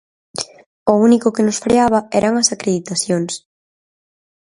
O 0.91 0.93
único 1.07 1.33
que 1.35 1.45
nos 1.47 1.61
freaba 1.63 1.99
eran 2.19 2.33
as 2.41 2.49
acreditacións. 2.55 3.33